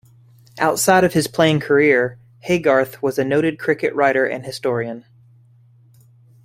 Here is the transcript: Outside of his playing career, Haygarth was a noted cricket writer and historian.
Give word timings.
Outside 0.57 1.03
of 1.03 1.13
his 1.13 1.27
playing 1.27 1.59
career, 1.59 2.17
Haygarth 2.47 3.03
was 3.03 3.19
a 3.19 3.23
noted 3.23 3.59
cricket 3.59 3.93
writer 3.93 4.25
and 4.25 4.43
historian. 4.43 5.05